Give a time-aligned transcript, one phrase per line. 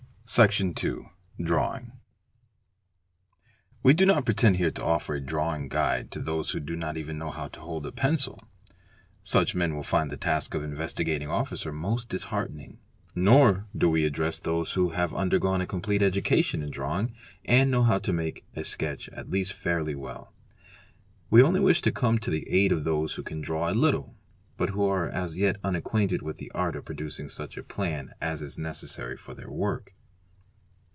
[0.33, 1.85] Section ii.—Drawing._
[3.83, 6.95] We do not pretend here to offer a drawing guide to those who do not
[6.95, 8.39] even know how to hold a pencil®®,
[9.25, 12.79] Such men will find the task of nvestigating Officer most disheartening.
[13.13, 17.13] Nor do we address those who ne ve undergone a complete education in drawing
[17.43, 20.31] and know how to make 'sketch at least fairly well.
[21.29, 24.15] We only wish to come to the aid of those ho can draw a little,
[24.55, 28.41] but who are as yet unacquainted with the art of dducing such a plan as
[28.41, 29.93] is necessary for their work.